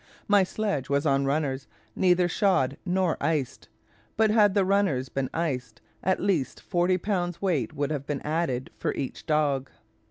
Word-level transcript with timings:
My 0.27 0.41
sledge 0.43 0.89
was 0.89 1.05
on 1.05 1.25
runners, 1.25 1.67
neither 1.95 2.27
shod 2.27 2.75
nor 2.87 3.17
iced; 3.21 3.69
but 4.17 4.31
had 4.31 4.55
the 4.55 4.65
runners 4.65 5.09
been 5.09 5.29
iced, 5.31 5.79
at 6.03 6.19
least 6.19 6.59
forty 6.59 6.97
pounds 6.97 7.39
weight 7.39 7.75
would 7.75 7.91
have 7.91 8.07
been 8.07 8.21
added 8.21 8.71
for 8.79 8.95
each 8.95 9.27
dog." 9.27 9.69